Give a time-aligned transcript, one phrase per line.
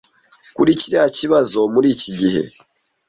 [0.55, 2.41] kuri kiriya kibazo muri iki gihe.